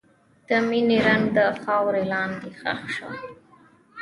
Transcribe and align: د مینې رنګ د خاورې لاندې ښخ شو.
د 0.47 0.49
مینې 0.67 0.97
رنګ 1.07 1.23
د 1.35 1.39
خاورې 1.63 2.03
لاندې 2.11 2.49
ښخ 2.59 2.81
شو. 2.95 3.09